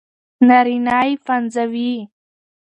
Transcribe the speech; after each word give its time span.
نارينه 0.47 0.99
يې 1.07 1.13
پنځوي 1.25 1.93